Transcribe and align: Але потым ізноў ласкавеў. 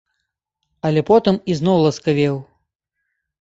Але 0.89 1.03
потым 1.09 1.37
ізноў 1.57 1.77
ласкавеў. 1.85 2.41